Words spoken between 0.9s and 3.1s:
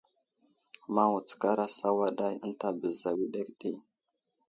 Maŋ wutskar asawaday ənta bəza